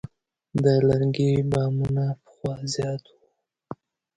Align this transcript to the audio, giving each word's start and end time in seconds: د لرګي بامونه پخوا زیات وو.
د 0.63 0.65
لرګي 0.87 1.31
بامونه 1.51 2.05
پخوا 2.23 2.55
زیات 2.73 3.03
وو. 3.11 3.19